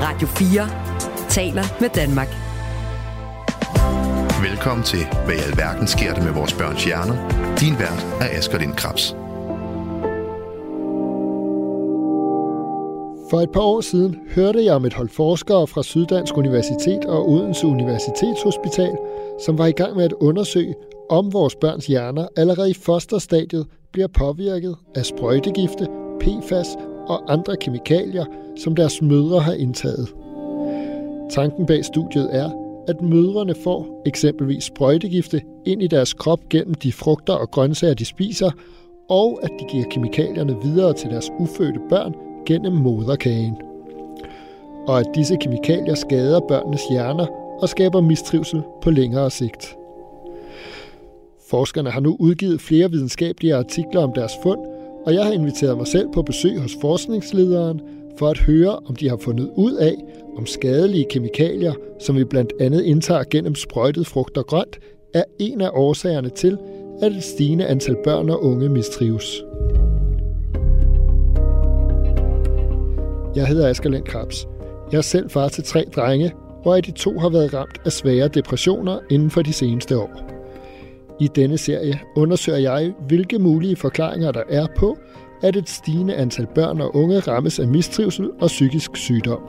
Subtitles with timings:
[0.00, 0.68] Radio 4
[1.28, 2.28] taler med Danmark.
[4.48, 7.16] Velkommen til, hvad i alverden sker der med vores børns hjerner?
[7.60, 9.10] Din vært er Asger Lind Krabs.
[13.30, 17.30] For et par år siden hørte jeg om et hold forskere fra Syddansk Universitet og
[17.30, 18.96] Odense Universitetshospital,
[19.44, 20.74] som var i gang med at undersøge,
[21.10, 25.86] om vores børns hjerner allerede i fosterstadiet bliver påvirket af sprøjtegifte,
[26.20, 26.68] PFAS
[27.08, 28.24] og andre kemikalier,
[28.56, 30.08] som deres mødre har indtaget.
[31.30, 32.50] Tanken bag studiet er,
[32.88, 38.04] at mødrene får eksempelvis sprøjtegifte ind i deres krop gennem de frugter og grøntsager, de
[38.04, 38.50] spiser,
[39.08, 42.14] og at de giver kemikalierne videre til deres ufødte børn
[42.46, 43.56] gennem moderkagen.
[44.86, 47.26] Og at disse kemikalier skader børnenes hjerner
[47.60, 49.76] og skaber mistrivsel på længere sigt.
[51.50, 54.60] Forskerne har nu udgivet flere videnskabelige artikler om deres fund,
[55.06, 57.80] og jeg har inviteret mig selv på besøg hos forskningslederen
[58.18, 59.94] for at høre, om de har fundet ud af,
[60.36, 64.78] om skadelige kemikalier, som vi blandt andet indtager gennem sprøjtet frugt og grønt,
[65.14, 66.58] er en af årsagerne til,
[67.02, 69.42] at et stigende antal børn og unge mistrives.
[73.36, 74.46] Jeg hedder Asger Lind Krabs.
[74.92, 78.28] Jeg er selv far til tre drenge, hvor de to har været ramt af svære
[78.28, 80.25] depressioner inden for de seneste år.
[81.20, 84.96] I denne serie undersøger jeg, hvilke mulige forklaringer der er på,
[85.42, 89.40] at et stigende antal børn og unge rammes af mistrivsel og psykisk sygdom.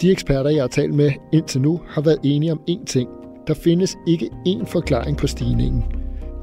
[0.00, 3.08] De eksperter, jeg har talt med indtil nu, har været enige om én ting.
[3.46, 5.84] Der findes ikke én forklaring på stigningen.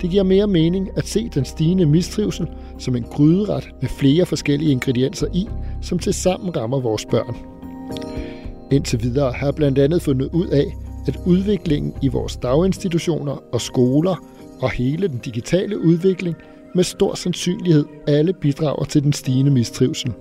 [0.01, 2.47] Det giver mere mening at se den stigende mistrivsel
[2.77, 5.47] som en gryderet med flere forskellige ingredienser i,
[5.81, 7.35] som tilsammen rammer vores børn.
[8.71, 10.65] Indtil videre har jeg blandt andet fundet ud af,
[11.07, 14.15] at udviklingen i vores daginstitutioner og skoler
[14.61, 16.35] og hele den digitale udvikling
[16.75, 20.13] med stor sandsynlighed alle bidrager til den stigende mistrivsel.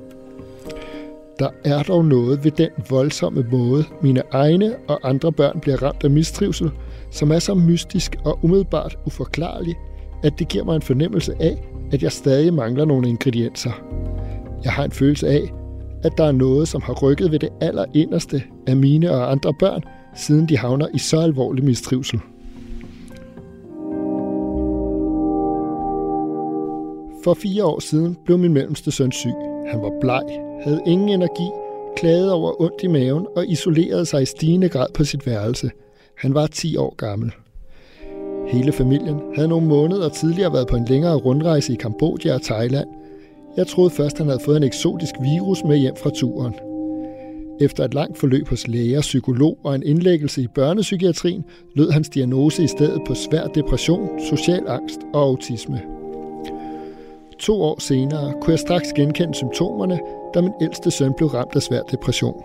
[1.39, 6.05] Der er dog noget ved den voldsomme måde, mine egne og andre børn bliver ramt
[6.05, 6.71] af mistrivsel,
[7.11, 9.75] som er så mystisk og umiddelbart uforklarlig,
[10.23, 13.71] at det giver mig en fornemmelse af, at jeg stadig mangler nogle ingredienser.
[14.65, 15.53] Jeg har en følelse af,
[16.03, 19.83] at der er noget, som har rykket ved det allerinderste af mine og andre børn,
[20.17, 22.21] siden de havner i så alvorlig mistrivsel.
[27.25, 29.35] For fire år siden blev min mellemste søn syg.
[29.67, 30.23] Han var bleg,
[30.65, 31.49] havde ingen energi,
[31.97, 35.71] klagede over ondt i maven og isolerede sig i stigende grad på sit værelse.
[36.19, 37.33] Han var 10 år gammel.
[38.49, 42.89] Hele familien havde nogle måneder tidligere været på en længere rundrejse i Kambodja og Thailand.
[43.57, 46.55] Jeg troede først, han havde fået en eksotisk virus med hjem fra turen.
[47.63, 52.65] Efter et langt forløb hos læger, psykolog og en indlæggelse i børnepsykiatrien, lød hans diagnose
[52.65, 55.83] i stedet på svær depression, social angst og autisme.
[57.39, 60.01] To år senere kunne jeg straks genkende symptomerne,
[60.35, 62.43] da min ældste søn blev ramt af svær depression.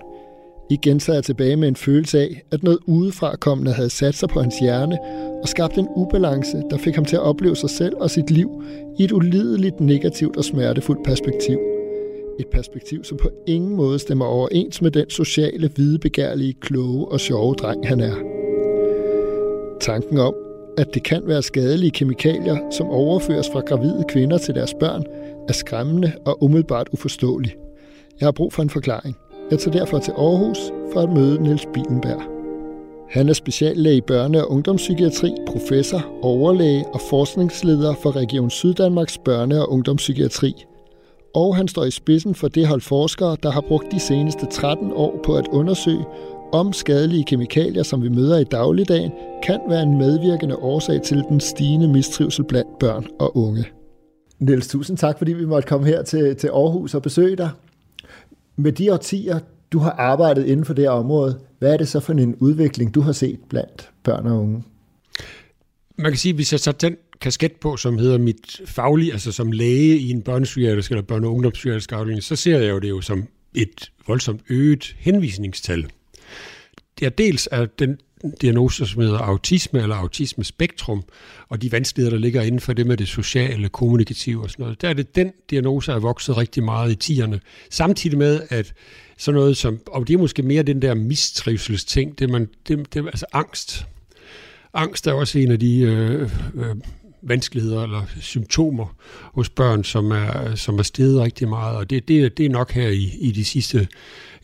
[0.69, 4.41] Igen sad jeg tilbage med en følelse af, at noget udefrakommende havde sat sig på
[4.41, 4.97] hans hjerne
[5.41, 8.63] og skabt en ubalance, der fik ham til at opleve sig selv og sit liv
[8.99, 11.77] i et ulideligt negativt og smertefuldt perspektiv.
[12.40, 17.53] Et perspektiv, som på ingen måde stemmer overens med den sociale, hvidebegærlige, kloge og sjove
[17.53, 18.16] dreng, han er.
[19.81, 20.34] Tanken om,
[20.78, 25.03] at det kan være skadelige kemikalier, som overføres fra gravide kvinder til deres børn,
[25.50, 27.56] er skræmmende og umiddelbart uforståelig.
[28.20, 29.16] Jeg har brug for en forklaring.
[29.52, 30.58] Jeg tager derfor til Aarhus
[30.94, 32.22] for at møde Niels Bilenberg.
[33.09, 39.62] Han er speciallæge i børne- og ungdomspsykiatri, professor, overlæge og forskningsleder for Region Syddanmarks børne-
[39.62, 40.53] og ungdomspsykiatri.
[41.34, 44.92] Og han står i spidsen for det hold forskere, der har brugt de seneste 13
[44.94, 46.06] år på at undersøge,
[46.54, 49.12] om skadelige kemikalier, som vi møder i dagligdagen,
[49.44, 53.66] kan være en medvirkende årsag til den stigende mistrivsel blandt børn og unge.
[54.40, 57.50] Niels, tusind tak, fordi vi måtte komme her til, til Aarhus og besøge dig.
[58.56, 59.40] Med de årtier,
[59.72, 62.96] du har arbejdet inden for det her område, hvad er det så for en udvikling,
[62.96, 64.64] du har set blandt børn og unge?
[65.98, 69.31] Man kan sige, at hvis jeg tager den kasket på, som hedder mit faglige, altså
[69.31, 72.89] som læge i en børnepsykiatrisk eller børne- og ungdomspsykiatrisk afdeling, så ser jeg jo det
[72.89, 75.87] jo som et voldsomt øget henvisningstal.
[76.99, 77.97] Det er dels er den
[78.41, 81.03] diagnose, som hedder autisme eller autismespektrum,
[81.49, 84.81] og de vanskeligheder, der ligger inden for det med det sociale, kommunikative og sådan noget.
[84.81, 87.40] Der er det, den diagnose er vokset rigtig meget i tierne.
[87.70, 88.73] Samtidig med, at
[89.17, 93.05] sådan noget som, og det er måske mere den der mistrivselsting, det man, det, det,
[93.05, 93.85] altså angst.
[94.73, 96.75] Angst er også en af de øh, øh,
[97.22, 102.37] vanskeligheder eller symptomer hos børn, som er, som er steget rigtig meget, og det, det,
[102.37, 103.87] det er nok her i, i de sidste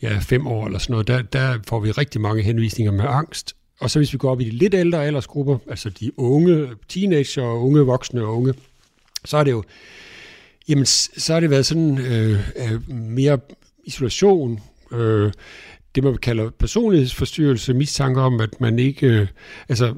[0.02, 3.56] ja, fem år eller sådan noget, der, der får vi rigtig mange henvisninger med angst,
[3.80, 7.42] og så hvis vi går op i de lidt ældre aldersgrupper, altså de unge teenager
[7.42, 8.54] og unge voksne og unge,
[9.24, 9.62] så er det jo,
[10.68, 13.38] jamen så har det været sådan øh, øh mere
[13.84, 14.60] isolation,
[14.92, 15.32] øh,
[15.94, 19.26] det, man kalder personlighedsforstyrrelse, mistanke om, at man ikke, øh,
[19.68, 19.94] altså,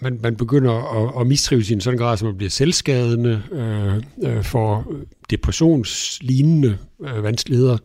[0.00, 3.96] man, man begynder at, at mistrives i en sådan grad, at man bliver selvskadende, øh,
[4.22, 4.92] øh, for
[5.30, 7.78] depressionslignende øh, vanskeligheder,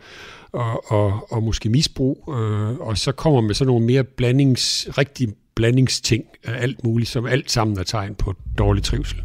[0.51, 5.29] og, og, og måske misbrug, øh, og så kommer med sådan nogle mere blandings, rigtig
[5.55, 9.21] blandingsting af alt muligt, som alt sammen er tegn på dårlig trivsel.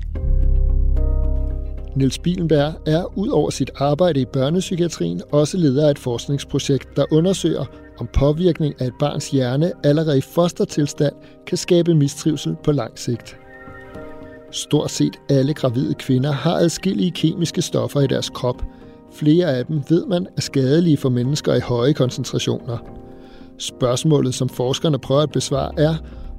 [1.96, 7.04] Niels Bilenberg er ud over sit arbejde i børnepsykiatrien også leder af et forskningsprojekt, der
[7.12, 7.64] undersøger,
[8.00, 11.14] om påvirkning af et barns hjerne allerede i fostertilstand
[11.46, 13.36] kan skabe mistrivsel på lang sigt.
[14.52, 18.62] Stort set alle gravide kvinder har adskillige kemiske stoffer i deres krop.
[19.12, 22.78] Flere af dem ved man er skadelige for mennesker i høje koncentrationer.
[23.58, 25.94] Spørgsmålet, som forskerne prøver at besvare, er,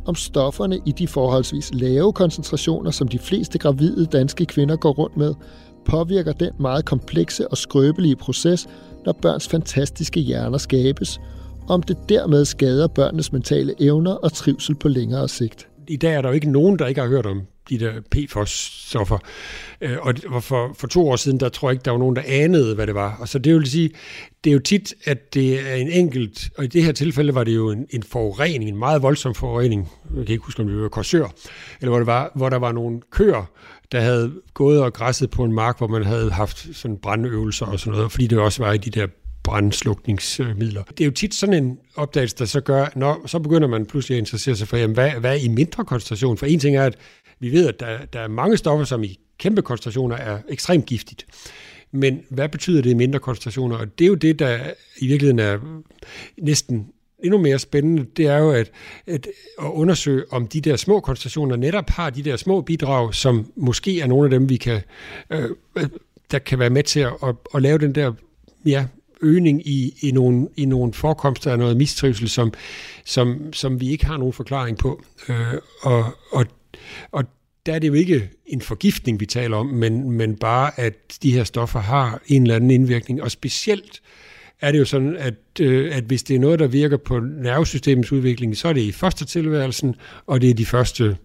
[0.05, 5.17] om stofferne i de forholdsvis lave koncentrationer, som de fleste gravide danske kvinder går rundt
[5.17, 5.33] med,
[5.85, 8.67] påvirker den meget komplekse og skrøbelige proces,
[9.05, 11.19] når børns fantastiske hjerner skabes,
[11.71, 15.67] om det dermed skader børnenes mentale evner og trivsel på længere sigt.
[15.87, 19.17] I dag er der jo ikke nogen, der ikke har hørt om de der PFOS-stoffer.
[19.81, 22.21] Øh, og for, for to år siden, der tror jeg ikke, der var nogen, der
[22.25, 23.17] anede, hvad det var.
[23.19, 23.89] Og så det vil sige,
[24.43, 27.43] det er jo tit, at det er en enkelt, og i det her tilfælde var
[27.43, 30.81] det jo en, en forurening, en meget voldsom forurening, jeg kan ikke huske, om det
[30.81, 31.33] var korsør,
[31.81, 33.51] eller hvor, det var, hvor der var nogle køer,
[33.91, 37.79] der havde gået og græsset på en mark, hvor man havde haft sådan brandøvelser og
[37.79, 39.07] sådan noget, fordi det også var i de der
[39.43, 40.83] brandslukningsmidler.
[40.83, 44.15] Det er jo tit sådan en opdagelse, der så gør, når så begynder man pludselig
[44.15, 46.37] at interessere sig for, jamen, hvad, hvad er i mindre koncentration?
[46.37, 46.97] For en ting er, at
[47.39, 51.25] vi ved, at der, der er mange stoffer, som i kæmpe koncentrationer er ekstremt giftigt.
[51.91, 53.77] Men hvad betyder det i mindre koncentrationer?
[53.77, 54.59] Og det er jo det, der
[54.97, 55.81] i virkeligheden er
[56.37, 56.87] næsten
[57.23, 58.71] endnu mere spændende, det er jo at,
[59.07, 59.27] at,
[59.61, 64.01] at undersøge, om de der små koncentrationer netop har de der små bidrag, som måske
[64.01, 64.81] er nogle af dem, vi kan,
[65.29, 65.87] øh, øh
[66.31, 68.13] der kan være med til at, at, at lave den der
[68.65, 68.85] ja,
[69.21, 72.53] øgning i, i, nogle, i nogle forekomster af noget mistrivsel, som,
[73.05, 75.03] som, som vi ikke har nogen forklaring på.
[75.29, 76.45] Øh, og, og,
[77.11, 77.23] og
[77.65, 81.33] der er det jo ikke en forgiftning, vi taler om, men, men bare, at de
[81.33, 84.01] her stoffer har en eller anden indvirkning, og specielt
[84.61, 88.11] er det jo sådan, at, øh, at hvis det er noget, der virker på nervesystemets
[88.11, 89.95] udvikling, så er det i første tilværelsen,
[90.25, 91.17] og det er de første,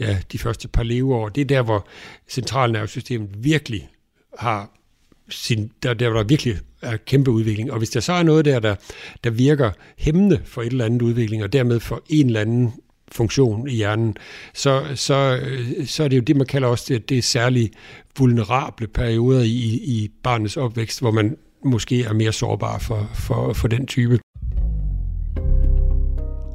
[0.00, 1.28] ja, de første par leveår.
[1.28, 1.86] Det er der, hvor
[2.28, 3.88] centralnervesystemet virkelig
[4.38, 4.70] har
[5.28, 7.72] sin, der, der, der virkelig er kæmpe udvikling.
[7.72, 8.74] Og hvis der så er noget der, der,
[9.24, 12.72] der virker hæmmende for et eller andet udvikling, og dermed for en eller anden
[13.12, 14.16] funktion i hjernen,
[14.54, 17.70] så, så, øh, så er det jo det, man kalder også det, det er særlig
[18.18, 23.68] vulnerable perioder i, i barnets opvækst, hvor man måske er mere sårbar for, for, for
[23.68, 24.18] den type.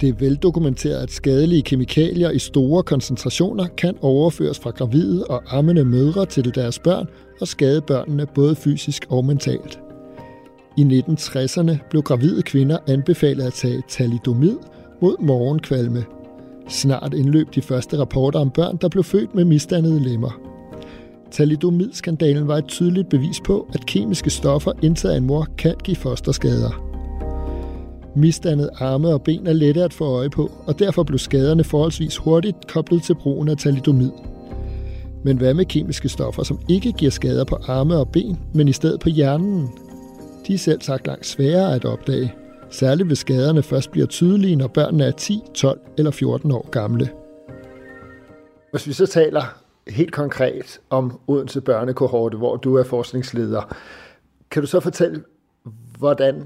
[0.02, 5.86] Det er veldokumenteret, at skadelige kemikalier i store koncentrationer kan overføres fra gravide og ammende
[5.86, 7.08] mødre til deres børn
[7.42, 9.80] og skade børnene både fysisk og mentalt.
[10.78, 14.56] I 1960'erne blev gravide kvinder anbefalet at tage talidomid
[15.02, 16.06] mod morgenkvalme.
[16.70, 20.40] Snart indløb de første rapporter om børn, der blev født med misdannede lemmer.
[21.32, 25.98] Talidomidskandalen var et tydeligt bevis på, at kemiske stoffer indtaget af en mor kan give
[25.98, 26.84] fosterskader.
[28.16, 32.18] Misdannede arme og ben er lette at få øje på, og derfor blev skaderne forholdsvis
[32.18, 34.12] hurtigt koblet til brugen af thalidomid.
[35.24, 38.74] Men hvad med kemiske stoffer, som ikke giver skader på arme og ben, men i
[38.74, 39.70] stedet på hjernen?
[40.48, 42.34] De er selv sagt langt sværere at opdage.
[42.70, 47.10] Særligt hvis skaderne først bliver tydelige, når børnene er 10, 12 eller 14 år gamle.
[48.72, 49.44] Hvis vi så taler
[49.88, 53.76] helt konkret om Odense Børnekohorte, hvor du er forskningsleder,
[54.52, 55.24] kan du så fortælle,
[55.98, 56.46] hvordan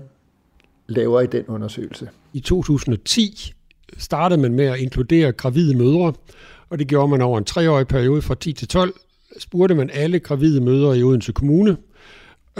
[0.88, 2.10] laver I den undersøgelse?
[2.34, 3.54] I 2010
[3.98, 6.14] startede man med at inkludere gravide mødre,
[6.70, 8.94] og det gjorde man over en treårig periode fra 10 til 12.
[9.40, 11.78] Spurgte man alle gravide mødre i Odense Kommune,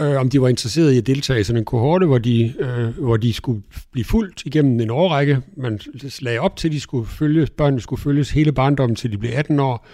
[0.00, 2.98] øh, om de var interesserede i at deltage i sådan en kohorte, hvor de, øh,
[2.98, 5.40] hvor de skulle blive fuldt igennem en årrække.
[5.56, 5.80] Man
[6.20, 9.30] lagde op til, at de skulle følges, børnene skulle følges hele barndommen, til de blev
[9.34, 9.86] 18 år.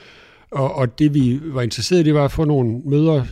[0.50, 3.24] Og, og det vi var interesseret i, det var at få nogle møder,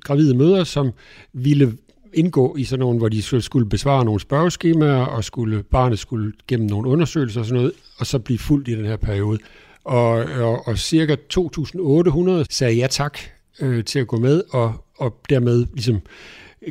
[0.00, 0.90] gravide møder, som
[1.32, 1.76] ville
[2.14, 6.68] indgå i sådan nogle, hvor de skulle besvare nogle spørgeskemaer, og skulle, barnet skulle gennem
[6.68, 9.38] nogle undersøgelser og sådan noget, og så blive fuldt i den her periode.
[9.84, 13.18] Og, og, og cirka 2.800 sagde ja tak
[13.60, 16.00] øh, til at gå med, og, og dermed ligesom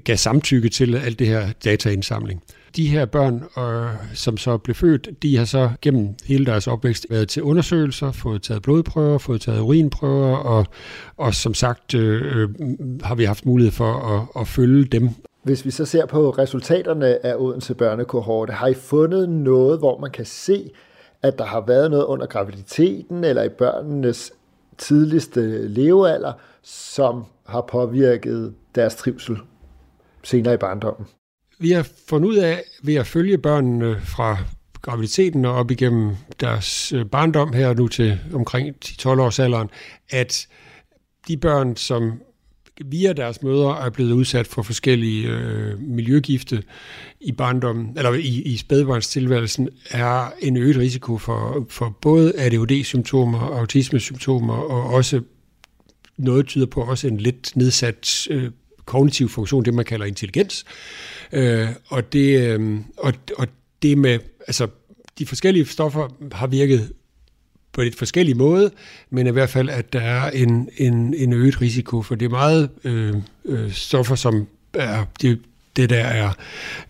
[0.03, 2.44] gav samtykke til alt det her dataindsamling.
[2.75, 7.06] De her børn, øh, som så blev født, de har så gennem hele deres opvækst
[7.10, 10.65] været til undersøgelser, fået taget blodprøver, fået taget urinprøver, og,
[11.18, 12.50] og som sagt øh, øh,
[13.03, 15.10] har vi haft mulighed for at, at følge dem.
[15.44, 20.12] Hvis vi så ser på resultaterne af Odense Børnekohorte, har I fundet noget, hvor man
[20.12, 20.72] kan se,
[21.24, 24.34] at der har været noget under graviditeten eller i børnenes
[24.77, 29.38] tidligste levealder, som har påvirket deres trivsel
[30.24, 31.08] senere i barndommen?
[31.63, 34.38] vi har fundet ud af ved at følge børnene fra
[34.82, 39.70] graviditeten og op igennem deres øh, barndom her nu til omkring 10-12 års alderen,
[40.10, 40.48] at
[41.27, 42.22] de børn, som
[42.82, 46.63] via deres mødre er blevet udsat for forskellige øh, miljøgifte
[47.22, 54.53] i barndommen, eller i, i spædbarnstilværelsen, er en øget risiko for, for både ADHD-symptomer, autismesymptomer
[54.53, 55.22] og også
[56.18, 58.51] noget tyder på også en lidt nedsat øh,
[58.86, 60.65] kognitiv funktion, det man kalder intelligens.
[61.32, 63.48] Øh, og, det, øh, og, og
[63.82, 64.68] det med, altså
[65.20, 66.94] de forskellige stoffer har virket
[67.74, 68.72] på lidt forskellig måde,
[69.10, 72.30] men i hvert fald, at der er en, en, en øget risiko, for det er
[72.30, 73.13] meget øh,
[73.46, 75.39] øh, stoffer, som er, det,
[75.75, 76.32] det der er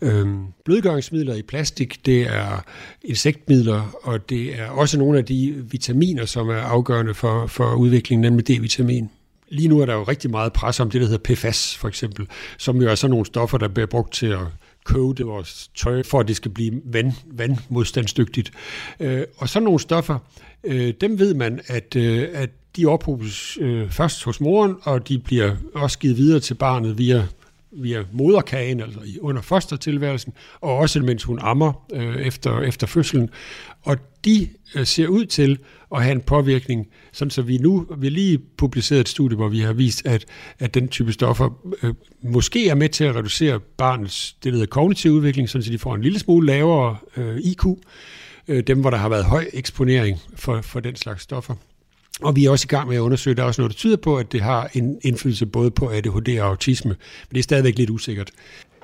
[0.01, 0.27] øh,
[0.65, 2.63] blødgøringsmidler i plastik, det er
[3.03, 8.21] insektmidler, og det er også nogle af de vitaminer, som er afgørende for, for udviklingen,
[8.21, 9.09] nemlig D-vitamin.
[9.49, 12.27] Lige nu er der jo rigtig meget pres om det, der hedder PFAS for eksempel,
[12.57, 14.39] som jo er sådan nogle stoffer, der bliver brugt til at
[14.89, 18.51] det vores tøj, for at det skal blive vand, vandmodstandsdygtigt.
[18.99, 20.19] Øh, og sådan nogle stoffer,
[20.63, 25.19] øh, dem ved man, at, øh, at de ophobes øh, først hos moren, og de
[25.19, 27.27] bliver også givet videre til barnet via
[27.75, 33.29] via moderkagen, altså under fostertilværelsen, og også mens hun ammer øh, efter, efter fødslen.
[33.81, 35.59] Og de øh, ser ud til
[35.95, 39.49] at have en påvirkning, sådan så vi nu, vi har lige publiceret et studie, hvor
[39.49, 40.25] vi har vist, at,
[40.59, 45.11] at den type stoffer øh, måske er med til at reducere barnets, det hedder kognitiv
[45.11, 47.65] udvikling, sådan så de får en lille smule lavere øh, IQ,
[48.47, 51.55] øh, dem hvor der har været høj eksponering for, for den slags stoffer.
[52.21, 53.97] Og vi er også i gang med at undersøge, der er også noget, der tyder
[53.97, 57.77] på, at det har en indflydelse både på ADHD og autisme, men det er stadigvæk
[57.77, 58.31] lidt usikkert.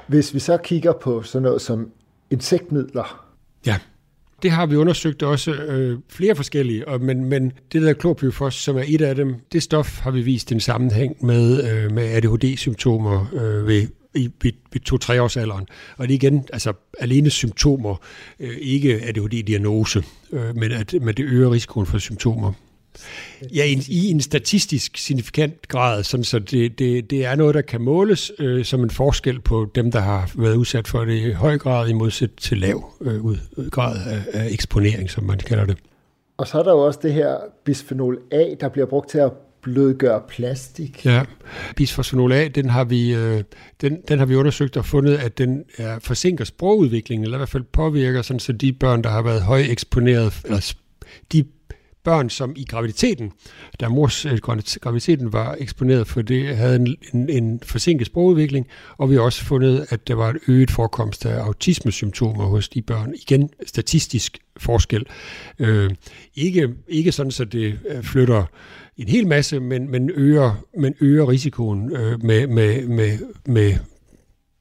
[0.08, 1.92] Hvis vi så kigger på sådan noget som
[2.32, 3.26] insektmidler.
[3.66, 3.78] Ja,
[4.42, 8.78] det har vi undersøgt også øh, flere forskellige, og, men, men det der klorpyrifos, som
[8.78, 13.34] er et af dem, det stof har vi vist en sammenhæng med, øh, med ADHD-symptomer
[13.34, 15.68] øh, ved i, i, i to-tre års alderen.
[15.98, 17.96] Og det er igen, altså alene symptomer,
[18.40, 22.54] øh, ikke ADHD-diagnose, øh, men, at, men det øger risikoen for symptomer.
[23.56, 27.62] Ja, i, i en statistisk signifikant grad, sådan så det, det, det er noget, der
[27.62, 31.32] kan måles øh, som en forskel på dem, der har været udsat for det i
[31.32, 33.22] høj grad i modsæt til lav øh,
[33.72, 35.78] grad af, af eksponering, som man kalder det.
[36.38, 39.32] Og så er der jo også det her bisphenol A, der bliver brugt til at
[39.62, 41.06] blødgør plastik.
[41.06, 41.24] Ja,
[41.76, 43.44] bisfosfonol A, den har vi, øh,
[43.82, 47.50] den, den har vi undersøgt og fundet, at den er, forsinker sprogudviklingen, eller i hvert
[47.50, 50.74] fald påvirker, sådan så de børn, der har været høj eksponeret, eller
[51.32, 51.46] de
[52.04, 53.32] børn, som i graviditeten,
[53.80, 54.38] da mors øh,
[54.82, 59.46] graviditeten var eksponeret for det, havde en, en, en forsinket sprogudvikling, og vi har også
[59.46, 63.14] fundet, at der var et øget forekomst af autismesymptomer hos de børn.
[63.22, 65.06] Igen statistisk forskel.
[65.60, 65.92] Øh,
[66.36, 68.46] ikke, ikke sådan, så det øh, flytter
[69.00, 73.74] en hel masse, men, men, øger, men øger risikoen øh, med, med, med, med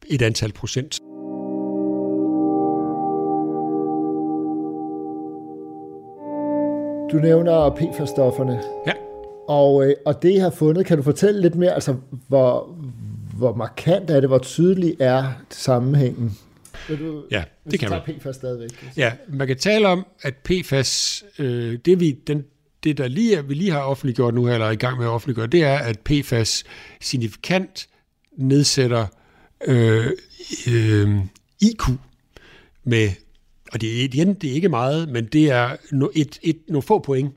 [0.07, 0.99] et antal procent.
[7.13, 8.59] Du nævner PFAS-stofferne.
[8.87, 8.93] Ja.
[9.49, 11.97] Og, øh, og det, I har fundet, kan du fortælle lidt mere, altså
[12.29, 12.77] hvor,
[13.37, 16.39] hvor markant er det, hvor tydelig er sammenhængen?
[16.89, 18.01] Du, ja, det kan man.
[18.01, 18.71] PFAS stadigvæk.
[18.97, 22.45] Ja, man kan tale om, at PFAS, øh, det, vi, den,
[22.85, 25.11] det der lige er, vi lige har offentliggjort nu, eller er i gang med at
[25.11, 26.65] offentliggøre, det er, at PFAS
[27.01, 27.89] signifikant
[28.37, 29.07] nedsætter
[29.67, 30.07] øh,
[30.69, 31.17] øh,
[31.61, 31.83] IQ
[32.85, 33.11] med
[33.73, 36.99] og det, igen, det er ikke meget, men det er no, et, et, nogle få
[36.99, 37.35] point,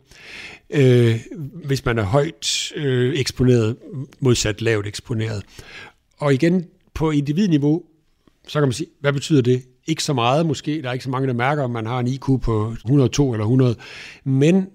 [0.69, 1.19] øh,
[1.65, 3.77] hvis man er højt øh, eksponeret,
[4.19, 5.43] modsat lavt eksponeret.
[6.17, 7.83] Og igen, på individniveau,
[8.47, 9.63] så kan man sige, hvad betyder det?
[9.87, 12.07] Ikke så meget måske, der er ikke så mange, der mærker, om man har en
[12.07, 13.75] IQ på 102 eller 100,
[14.23, 14.67] men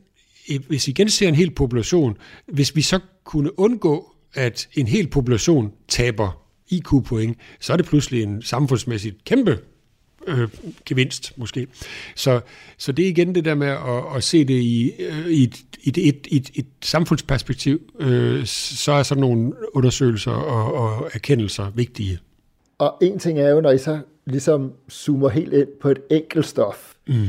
[0.69, 5.09] hvis vi igen ser en hel population, hvis vi så kunne undgå, at en hel
[5.09, 9.59] population taber IQ-point, så er det pludselig en samfundsmæssigt kæmpe
[10.27, 10.49] øh,
[10.87, 11.67] gevinst måske.
[12.15, 12.41] Så,
[12.79, 15.57] så det er igen det der med at, at se det i, øh, i, et,
[15.85, 22.19] et, et, et, et samfundsperspektiv, øh, så er sådan nogle undersøgelser og, og erkendelser vigtige.
[22.79, 26.47] Og en ting er jo, når I så ligesom zoomer helt ind på et enkelt
[26.47, 26.93] stof.
[27.07, 27.29] Mm.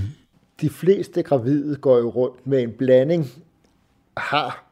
[0.62, 3.26] De fleste gravide går jo rundt med en blanding,
[4.18, 4.72] har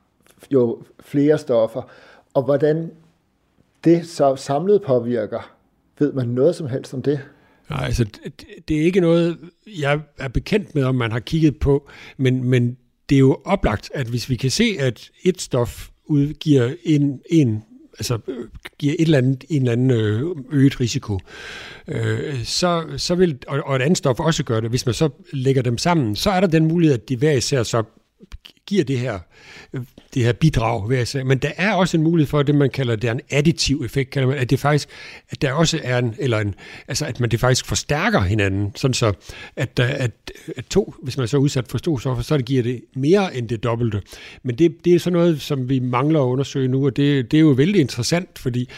[0.51, 1.91] jo flere stoffer,
[2.33, 2.91] og hvordan
[3.83, 5.55] det så samlet påvirker,
[5.99, 7.19] ved man noget som helst om det?
[7.69, 8.05] Nej, altså
[8.67, 9.37] det er ikke noget,
[9.79, 12.77] jeg er bekendt med, om man har kigget på, men, men
[13.09, 17.63] det er jo oplagt, at hvis vi kan se, at et stof udgiver en, en
[17.99, 18.19] altså
[18.79, 21.19] giver et eller andet, en eller anden øh, øget risiko,
[21.87, 25.09] øh, så, så vil, og, og et andet stof også gøre det, hvis man så
[25.33, 27.83] lægger dem sammen, så er der den mulighed, at de hver især så
[28.67, 29.19] giver det her,
[30.13, 31.23] det her bidrag, vil jeg sige.
[31.23, 34.09] Men der er også en mulighed for det, man kalder det er en additiv effekt,
[34.09, 34.89] kalder man, at det faktisk,
[35.29, 36.55] at der også er en, eller en,
[36.87, 39.13] altså at man det faktisk forstærker hinanden, sådan så,
[39.55, 40.11] at, at,
[40.57, 43.49] at to, hvis man er så udsat for stoffer, så det giver det mere end
[43.49, 44.01] det dobbelte.
[44.43, 47.37] Men det, det er sådan noget, som vi mangler at undersøge nu, og det, det
[47.37, 48.69] er jo vældig interessant, fordi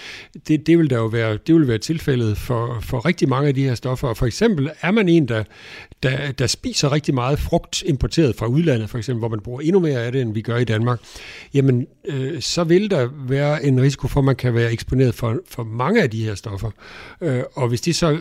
[0.48, 3.56] det, det vil der jo være, det vil være tilfældet for, for rigtig mange af
[3.56, 4.08] de her stoffer.
[4.08, 5.44] Og for eksempel er man en, der,
[6.04, 9.80] der, der spiser rigtig meget frugt importeret fra udlandet, for eksempel, hvor man bruger endnu
[9.80, 11.00] mere af det, end vi gør i Danmark,
[11.54, 15.40] jamen øh, så vil der være en risiko for, at man kan være eksponeret for,
[15.50, 16.72] for mange af de her stoffer.
[17.22, 18.20] Øh, og hvis de så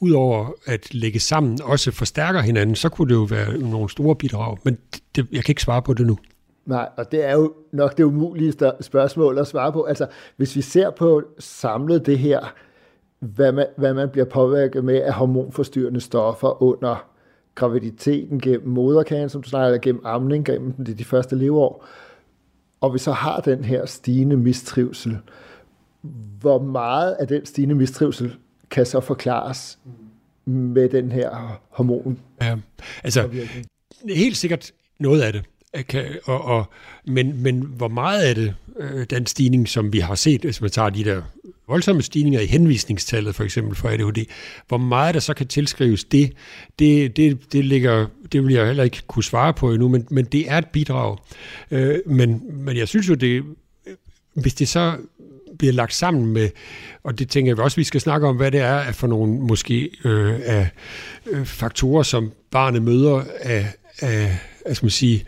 [0.00, 4.56] udover at lægge sammen, også forstærker hinanden, så kunne det jo være nogle store bidrag.
[4.64, 4.78] Men
[5.16, 6.18] det, jeg kan ikke svare på det nu.
[6.66, 9.82] Nej, og det er jo nok det umulige spørgsmål at svare på.
[9.84, 12.54] Altså, hvis vi ser på samlet det her,
[13.20, 17.08] hvad man, hvad man bliver påvirket med af hormonforstyrrende stoffer under
[17.58, 21.86] graviditeten gennem moderkagen, som du snakker, eller gennem amning, gennem de, de første leveår,
[22.80, 25.18] og vi så har den her stigende mistrivsel,
[26.40, 28.34] hvor meget af den stigende mistrivsel
[28.70, 29.78] kan så forklares
[30.44, 32.18] med den her hormon?
[32.42, 32.56] Ja,
[33.04, 33.28] altså
[34.08, 35.44] helt sikkert noget af det.
[35.88, 36.72] Kan, og, og,
[37.06, 40.70] men, men hvor meget af det, øh, den stigning, som vi har set, hvis man
[40.70, 41.22] tager de der
[41.68, 44.24] voldsomme stigninger i henvisningstallet, for eksempel for ADHD,
[44.68, 46.32] hvor meget der så kan tilskrives det,
[46.78, 50.24] det, det, det, ligger, det vil jeg heller ikke kunne svare på endnu, men, men
[50.24, 51.16] det er et bidrag.
[51.70, 53.42] Øh, men, men jeg synes jo, det,
[54.34, 54.96] hvis det så
[55.58, 56.50] bliver lagt sammen med,
[57.02, 59.90] og det tænker jeg også, vi skal snakke om, hvad det er for nogle måske
[60.04, 60.70] øh, af
[61.26, 63.66] øh, faktorer, som barnet møder af,
[64.00, 64.38] af
[64.74, 65.24] skal man sige,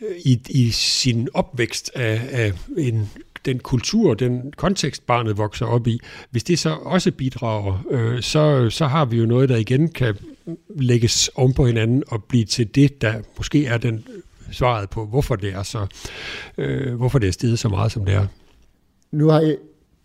[0.00, 3.10] øh, i, i sin opvækst af, af en
[3.44, 6.00] den kultur, den kontekst, barnet vokser op i,
[6.30, 10.14] hvis det så også bidrager, øh, så, så har vi jo noget, der igen kan
[10.76, 15.06] lægges om på hinanden og blive til det, der måske er den øh, svaret på,
[15.06, 15.86] hvorfor det er så,
[16.58, 18.26] øh, hvorfor det er steget så meget, som det er.
[19.12, 19.56] Nu har I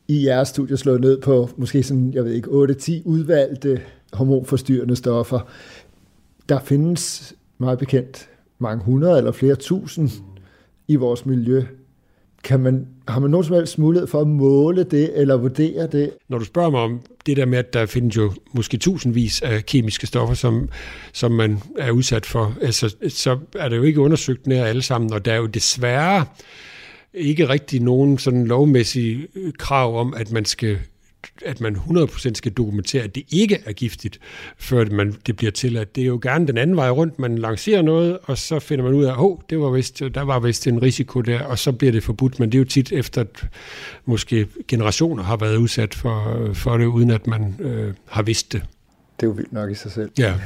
[0.08, 3.82] i jeres studie slået ned på måske sådan, jeg ved ikke, 8-10 udvalgte
[4.14, 5.40] hormonforstyrrende stoffer.
[6.50, 8.30] Der findes meget bekendt
[8.60, 10.10] mange hundrede eller flere tusind
[10.88, 11.64] i vores miljø.
[12.44, 16.12] Kan man, har man nogen som helst mulighed for at måle det eller vurdere det?
[16.30, 19.66] Når du spørger mig om det der med, at der findes jo måske tusindvis af
[19.66, 20.70] kemiske stoffer, som,
[21.14, 25.14] som man er udsat for, altså, så er det jo ikke undersøgt nær alle sammen,
[25.14, 26.26] og der er jo desværre
[27.14, 30.78] ikke rigtig nogen sådan lovmæssige krav om, at man skal
[31.46, 34.20] at man 100% skal dokumentere, at det ikke er giftigt,
[34.58, 35.96] før man, det bliver tilladt.
[35.96, 37.20] Det er jo gerne den anden vej rundt.
[37.20, 40.22] Man lancerer noget, og så finder man ud af, at oh, det var vist, der
[40.22, 42.40] var vist en risiko der, og så bliver det forbudt.
[42.40, 43.48] Men det er jo tit efter, at
[44.06, 48.62] måske generationer har været udsat for, for det, uden at man øh, har vidst det.
[49.20, 50.12] Det er jo vildt nok i sig selv.
[50.18, 50.34] Ja.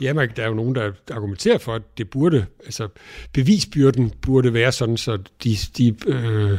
[0.00, 2.88] Ja, man, der er jo nogen, der argumenterer for, at det burde, altså
[3.32, 6.58] bevisbyrden burde være sådan, så de, de øh,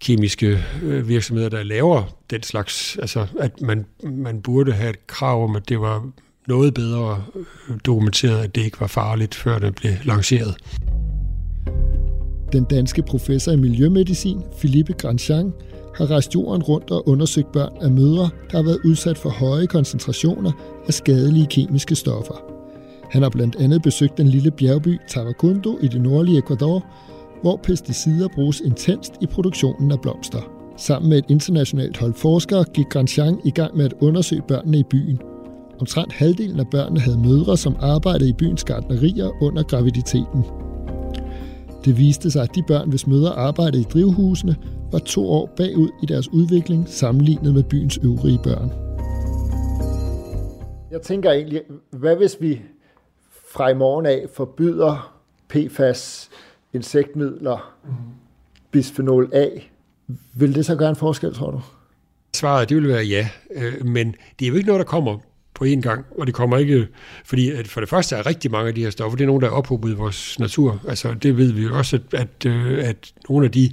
[0.00, 5.44] kemiske øh, virksomheder, der laver den slags, altså at man, man burde have et krav
[5.44, 6.10] om, at det var
[6.48, 10.56] noget bedre øh, dokumenteret, at det ikke var farligt, før det blev lanceret.
[12.52, 15.52] Den danske professor i miljømedicin, Philippe Grandjean,
[15.96, 19.66] har rejst jorden rundt og undersøgt børn af mødre, der har været udsat for høje
[19.66, 20.52] koncentrationer
[20.86, 22.34] af skadelige kemiske stoffer.
[23.10, 26.84] Han har blandt andet besøgt den lille bjergby Tabacundo i det nordlige Ecuador,
[27.42, 30.40] hvor pesticider bruges intenst i produktionen af blomster.
[30.76, 34.82] Sammen med et internationalt hold forskere gik Grandjean i gang med at undersøge børnene i
[34.82, 35.18] byen.
[35.80, 40.44] Omtrent halvdelen af børnene havde mødre, som arbejdede i byens gardnerier under graviditeten.
[41.84, 44.56] Det viste sig, at de børn, hvis mødre arbejdede i drivhusene,
[44.92, 48.70] var to år bagud i deres udvikling sammenlignet med byens øvrige børn.
[50.90, 52.62] Jeg tænker egentlig, hvad hvis vi
[53.54, 56.30] fra i morgen af forbyder PFAS,
[56.72, 57.94] insektmidler, mm.
[58.70, 59.48] bisphenol A?
[60.34, 61.60] Vil det så gøre en forskel, tror du?
[62.36, 65.18] Svaret, det vil være ja, øh, men det er jo ikke noget, der kommer
[65.54, 66.88] på én gang, og det kommer ikke,
[67.24, 69.42] fordi at for det første er rigtig mange af de her stoffer, det er nogen,
[69.42, 70.80] der er ophobet i vores natur.
[70.88, 73.70] Altså det ved vi jo også, at, at, øh, at nogle af de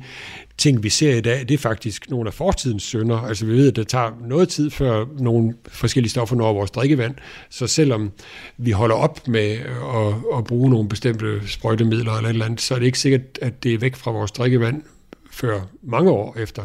[0.58, 3.18] ting, vi ser i dag, det er faktisk nogle af fortidens sønder.
[3.18, 7.16] Altså vi ved, at det tager noget tid før nogle forskellige stoffer når vores drikkevand,
[7.50, 8.12] så selvom
[8.58, 12.62] vi holder op med øh, at, at bruge nogle bestemte sprøjtemidler eller et eller andet,
[12.62, 14.84] så er det ikke sikkert, at det er væk fra vores drikkevand
[15.32, 16.64] før mange år efter.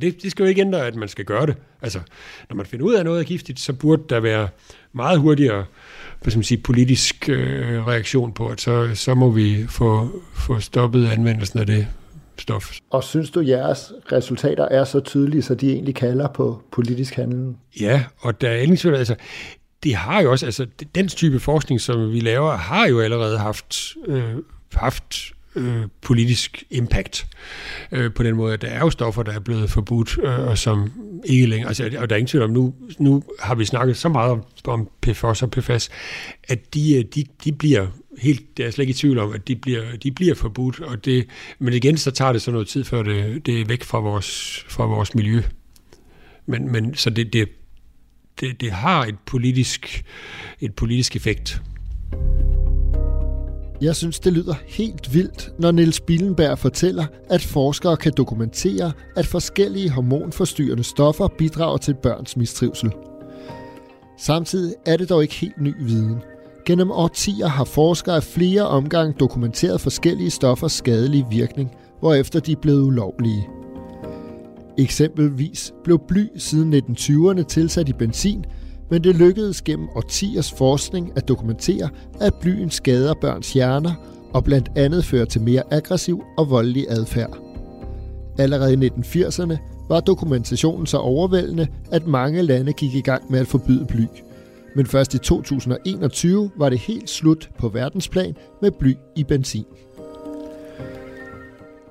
[0.00, 1.56] Det, det skal jo ikke ændre, at man skal gøre det.
[1.82, 2.00] Altså,
[2.48, 4.48] når man finder ud af noget er giftigt, så burde der være
[4.92, 5.64] meget hurtigere
[6.22, 10.60] hvad skal man sige, politisk øh, reaktion på, at så, så må vi få, få
[10.60, 11.86] stoppet anvendelsen af det
[12.38, 12.72] stof.
[12.90, 17.58] Og synes du, jeres resultater er så tydelige, så de egentlig kalder på politisk handling?
[17.80, 19.14] Ja, og der er ingen altså,
[19.82, 23.96] det har jo også, altså den type forskning, som vi laver, har jo allerede haft
[24.06, 24.34] øh,
[24.72, 27.26] haft øh, politisk impact
[27.92, 30.58] øh, på den måde, at der er jo stoffer, der er blevet forbudt, øh, og
[30.58, 30.92] som
[31.24, 34.08] ikke længere, altså, og der er ingen tvivl om, nu, nu har vi snakket så
[34.08, 35.88] meget om, om PFOS og PFAS,
[36.48, 37.86] at de, øh, de, de bliver
[38.18, 41.04] helt, jeg er slet ikke i tvivl om, at de bliver, de bliver forbudt, og
[41.04, 41.26] det,
[41.58, 44.64] men igen, så tager det så noget tid, før det, det er væk fra vores,
[44.68, 45.42] fra vores miljø.
[46.46, 47.48] Men, men så det, det,
[48.40, 50.04] det, det har et politisk,
[50.60, 51.62] et politisk effekt.
[53.80, 59.26] Jeg synes, det lyder helt vildt, når Niels Billenberg fortæller, at forskere kan dokumentere, at
[59.26, 62.92] forskellige hormonforstyrrende stoffer bidrager til børns mistrivsel.
[64.18, 66.22] Samtidig er det dog ikke helt ny viden.
[66.66, 72.60] Gennem årtier har forskere af flere omgange dokumenteret forskellige stoffers skadelige virkning, hvorefter de er
[72.62, 73.48] blevet ulovlige.
[74.78, 78.44] Eksempelvis blev bly siden 1920'erne tilsat i benzin,
[78.90, 81.88] men det lykkedes gennem årtiers forskning at dokumentere,
[82.20, 83.92] at blyen skader børns hjerner
[84.32, 87.38] og blandt andet fører til mere aggressiv og voldelig adfærd.
[88.38, 89.56] Allerede i 1980'erne
[89.88, 94.04] var dokumentationen så overvældende, at mange lande gik i gang med at forbyde bly.
[94.76, 99.64] Men først i 2021 var det helt slut på verdensplan med bly i benzin.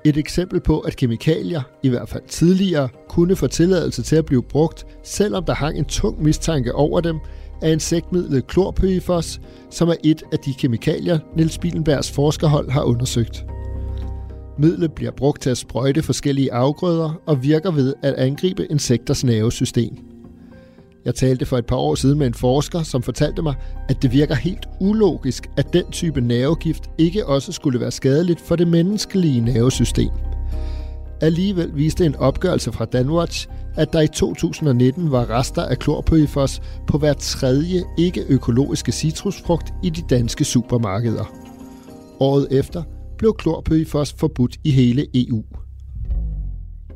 [0.06, 4.44] Et eksempel på, at kemikalier, i hvert fald tidligere, kunne få tilladelse til at blive
[4.44, 7.20] brugt, selvom der hang en tung mistanke over dem,
[7.62, 13.46] er insektmidlet klorpyrifos, som er et af de kemikalier, Niels Bilenbergs forskerhold har undersøgt.
[14.60, 20.15] Midlet bliver brugt til at sprøjte forskellige afgrøder og virker ved at angribe insekters nervesystem.
[21.06, 23.56] Jeg talte for et par år siden med en forsker, som fortalte mig,
[23.90, 28.56] at det virker helt ulogisk, at den type nervegift ikke også skulle være skadeligt for
[28.56, 30.10] det menneskelige nervesystem.
[31.22, 36.98] Alligevel viste en opgørelse fra Danwatch, at der i 2019 var rester af klorpyrifos på
[36.98, 41.34] hver tredje ikke-økologiske citrusfrugt i de danske supermarkeder.
[42.20, 42.84] Året efter
[43.18, 45.44] blev klorpyrifos forbudt i hele EU.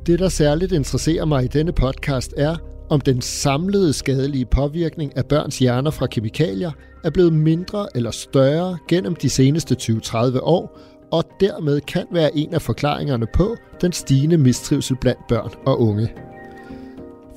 [0.06, 2.56] Det, der særligt interesserer mig i denne podcast, er,
[2.90, 6.72] om den samlede skadelige påvirkning af børns hjerner fra kemikalier
[7.04, 10.80] er blevet mindre eller større gennem de seneste 20-30 år,
[11.12, 16.10] og dermed kan være en af forklaringerne på den stigende mistrivsel blandt børn og unge.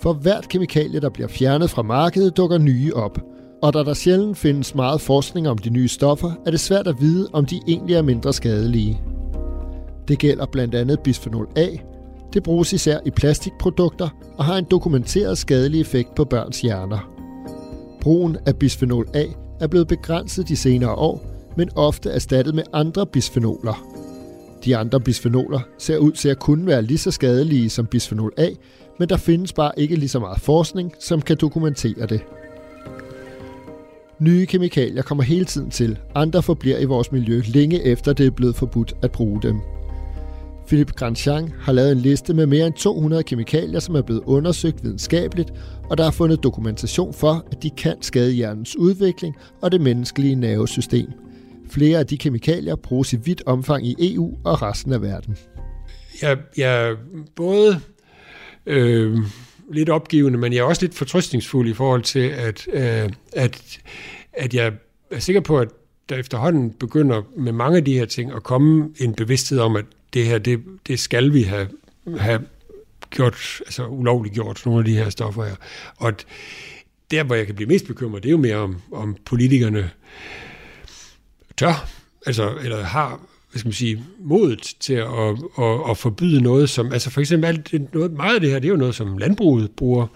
[0.02, 3.18] For hvert kemikalie, der bliver fjernet fra markedet, dukker nye op,
[3.62, 7.00] og da der sjældent findes meget forskning om de nye stoffer, er det svært at
[7.00, 9.00] vide, om de egentlig er mindre skadelige.
[10.08, 11.66] Det gælder blandt andet bisphenol A,
[12.32, 17.12] det bruges især i plastikprodukter og har en dokumenteret skadelig effekt på børns hjerner.
[18.00, 19.24] Brugen af bisphenol A
[19.60, 23.86] er blevet begrænset de senere år, men ofte erstattet med andre bisfenoler.
[24.64, 28.48] De andre bisfenoler ser ud til at kunne være lige så skadelige som bisphenol A,
[28.98, 32.20] men der findes bare ikke lige så meget forskning, som kan dokumentere det.
[34.18, 35.98] Nye kemikalier kommer hele tiden til.
[36.14, 39.60] Andre forbliver i vores miljø længe efter det er blevet forbudt at bruge dem.
[40.66, 44.84] Philip Grandjean har lavet en liste med mere end 200 kemikalier, som er blevet undersøgt
[44.84, 45.52] videnskabeligt,
[45.90, 50.34] og der er fundet dokumentation for, at de kan skade hjernens udvikling og det menneskelige
[50.34, 51.06] nervesystem.
[51.70, 55.36] Flere af de kemikalier bruges i vidt omfang i EU og resten af verden.
[56.22, 56.96] Jeg, jeg er
[57.36, 57.80] både
[58.66, 59.18] øh,
[59.72, 63.78] lidt opgivende, men jeg er også lidt fortrystningsfuld i forhold til, at, øh, at,
[64.32, 64.72] at jeg
[65.10, 65.68] er sikker på, at
[66.08, 69.84] der efterhånden begynder med mange af de her ting at komme en bevidsthed om, at
[70.14, 71.68] det her, det, det skal vi have,
[72.18, 72.40] have
[73.10, 75.56] gjort, altså ulovligt gjort, nogle af de her stoffer her.
[75.96, 76.12] Og
[77.10, 79.90] der, hvor jeg kan blive mest bekymret, det er jo mere om, om politikerne
[81.56, 81.88] tør,
[82.26, 83.20] altså, eller har
[83.52, 85.06] hvad skal man sige, modet til at,
[85.58, 88.68] at, at forbyde noget, som, altså for eksempel alt, noget, meget af det her, det
[88.68, 90.06] er jo noget, som landbruget bruger,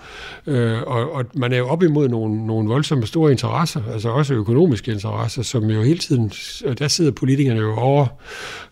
[0.46, 4.34] øh, og, og man er jo op imod nogle, nogle voldsomme store interesser, altså også
[4.34, 6.32] økonomiske interesser, som jo hele tiden,
[6.78, 8.06] der sidder politikerne jo over,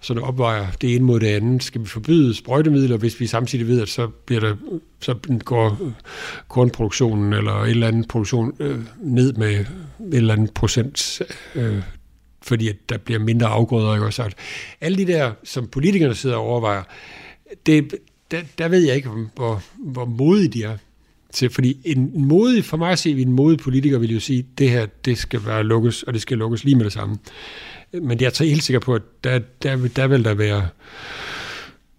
[0.00, 1.62] så der opvejer det ene mod det andet.
[1.62, 4.55] Skal vi forbyde sprøjtemidler, hvis vi samtidig ved, at så bliver der
[5.00, 5.79] så går
[6.48, 9.66] kornproduktionen eller et eller andet produktion øh, ned med et
[10.12, 11.22] eller andet procent
[11.55, 11.83] øh,
[12.44, 13.94] fordi at der bliver mindre afgrøder.
[13.94, 14.12] Ikke?
[14.12, 14.30] Så
[14.80, 16.83] alle de der, som politikerne sidder og overvejer,
[17.66, 17.94] det,
[18.30, 20.76] der, der ved jeg ikke, hvor, hvor modige de er.
[21.33, 24.59] Til, fordi en modig, for mig at se, en modig politiker vil jo sige, at
[24.59, 27.18] det her, det skal være lukkes, og det skal lukkes lige med det samme.
[27.92, 30.68] Men jeg er helt sikker på, at der, der, der vil der være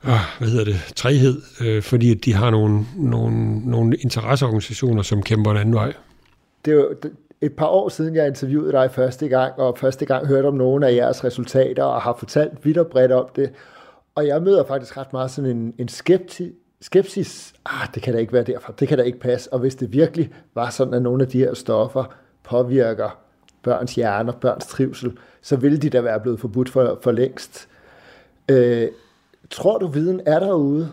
[0.05, 5.51] øh, hvad hedder det, træhed, øh, fordi de har nogle, nogle, nogle interesseorganisationer, som kæmper
[5.51, 5.93] en anden vej.
[6.65, 6.95] Det er jo,
[7.41, 10.87] et par år siden, jeg interviewede dig første gang, og første gang hørte om nogle
[10.87, 13.51] af jeres resultater, og har fortalt vidt og bredt om det.
[14.15, 17.53] Og jeg møder faktisk ret meget sådan en, en skepti, skepsis.
[17.65, 18.71] Ah, det kan da ikke være derfor.
[18.71, 19.53] Det kan da ikke passe.
[19.53, 23.19] Og hvis det virkelig var sådan, at nogle af de her stoffer påvirker
[23.63, 27.67] børns hjerner, børns trivsel, så ville de da være blevet forbudt for, for længst.
[28.51, 28.87] Øh,
[29.49, 30.91] tror du, viden er derude?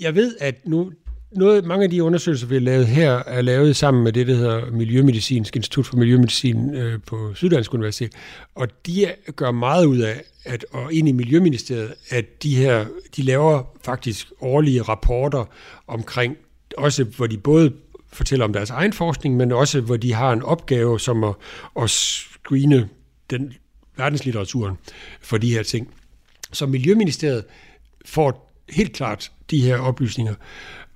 [0.00, 0.92] Jeg ved, at nu,
[1.32, 4.34] noget, mange af de undersøgelser, vi har lavet her, er lavet sammen med det, der
[4.34, 8.12] hedder Miljømedicinsk Institut for Miljømedicin øh, på Syddansk Universitet.
[8.54, 13.22] Og de gør meget ud af, at, og ind i Miljøministeriet, at de her, de
[13.22, 15.44] laver faktisk årlige rapporter
[15.86, 16.36] omkring,
[16.76, 17.72] også hvor de både
[18.12, 21.34] fortæller om deres egen forskning, men også hvor de har en opgave som at,
[21.82, 22.88] at screene
[23.30, 23.52] den
[23.96, 24.76] verdenslitteraturen
[25.20, 25.88] for de her ting.
[26.52, 27.44] Så Miljøministeriet
[28.04, 30.34] får helt klart de her oplysninger.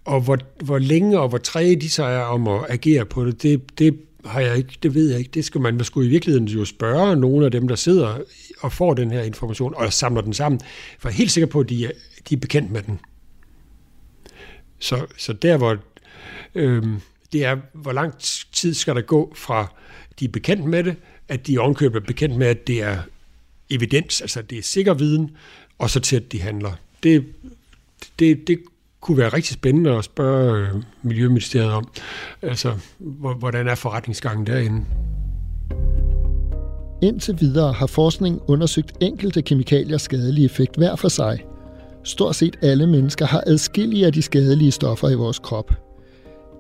[0.04, 3.42] Og hvor, hvor længe og hvor træge de så er om at agere på det,
[3.42, 5.30] det, det har jeg ikke, det ved jeg ikke.
[5.34, 8.18] Det skal man, man skulle i virkeligheden jo spørge nogle af dem, der sidder
[8.60, 10.60] og får den her information, og samler den sammen,
[10.98, 11.90] for jeg er helt sikker på, at de er,
[12.28, 13.00] de er bekendt med den.
[14.78, 15.76] Så, så der, hvor
[16.54, 16.82] øh,
[17.32, 18.14] det er, hvor lang
[18.52, 19.74] tid skal der gå fra,
[20.20, 20.96] de er bekendt med det,
[21.28, 22.98] at de ovenkøbet er bekendt med, at det er
[23.70, 25.36] evidens, altså det er sikker viden,
[25.78, 26.72] og så til, at de handler.
[27.02, 27.26] Det,
[28.18, 28.58] det, det
[29.04, 30.68] kunne være rigtig spændende at spørge øh,
[31.02, 31.88] Miljøministeriet om,
[32.42, 32.72] altså
[33.38, 34.84] hvordan er forretningsgangen derinde.
[37.02, 41.44] Indtil videre har forskning undersøgt enkelte kemikaliers skadelige effekt hver for sig.
[42.04, 45.72] Stort set alle mennesker har adskillige af de skadelige stoffer i vores krop.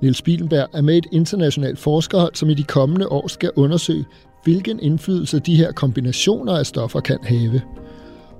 [0.02, 4.04] Niels Bilenberg er med et internationalt forskerhold, som i de kommende år skal undersøge,
[4.44, 7.62] hvilken indflydelse de her kombinationer af stoffer kan have–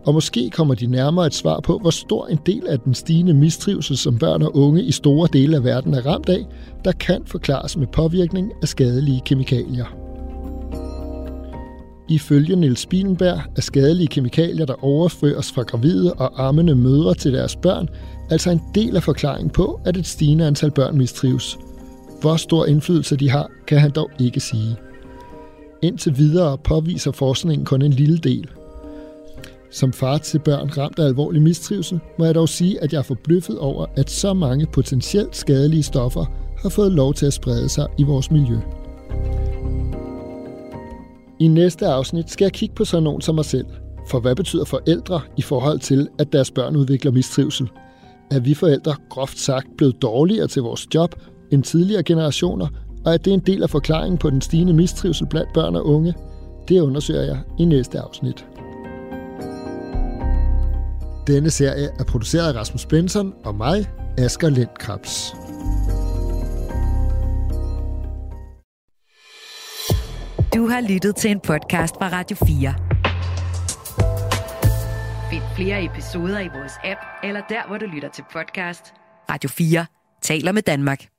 [0.07, 3.35] og måske kommer de nærmere et svar på, hvor stor en del af den stigende
[3.35, 6.47] mistrivsel, som børn og unge i store dele af verden er ramt af,
[6.85, 9.85] der kan forklares med påvirkning af skadelige kemikalier.
[12.09, 17.57] Ifølge Niels Spielenberg er skadelige kemikalier, der overføres fra gravide og ammende mødre til deres
[17.57, 17.89] børn,
[18.31, 21.59] altså en del af forklaringen på, at et stigende antal børn mistrives.
[22.21, 24.77] Hvor stor indflydelse de har, kan han dog ikke sige.
[25.83, 28.49] Indtil videre påviser forskningen kun en lille del–
[29.75, 33.03] som far til børn ramt af alvorlig mistrivsel, må jeg dog sige, at jeg er
[33.03, 36.25] forbløffet over, at så mange potentielt skadelige stoffer
[36.63, 38.57] har fået lov til at sprede sig i vores miljø.
[41.39, 43.67] I næste afsnit skal jeg kigge på sådan nogen som mig selv.
[44.11, 47.69] For hvad betyder forældre i forhold til, at deres børn udvikler mistrivsel?
[48.31, 51.15] Er vi forældre groft sagt blevet dårligere til vores job
[51.51, 52.67] end tidligere generationer,
[53.05, 55.87] og at det er en del af forklaringen på den stigende mistrivsel blandt børn og
[55.87, 56.15] unge?
[56.69, 58.47] Det undersøger jeg i næste afsnit.
[61.27, 65.31] Denne serie er produceret af Rasmus Benson og mig, Asger Lindkrabs.
[70.55, 72.75] Du har lyttet til en podcast fra Radio 4.
[75.31, 78.85] Find flere episoder i vores app, eller der, hvor du lytter til podcast.
[79.31, 79.87] Radio 4
[80.23, 81.14] taler med Danmark.